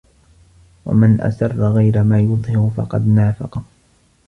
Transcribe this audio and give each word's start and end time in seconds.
وَمَنْ 0.85 1.21
أَسَرَّ 1.21 1.71
غَيْرَ 1.71 2.03
مَا 2.03 2.19
يُظْهِرُ 2.19 2.71
فَقَدْ 2.77 3.07
نَافَقَ 3.07 3.63